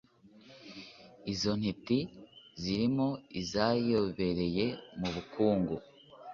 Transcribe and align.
Izo 1.31 1.51
ntiti 1.59 1.99
zirimo 2.61 3.07
izazobereye 3.41 4.65
mu 4.99 5.09
bukungu 5.15 5.75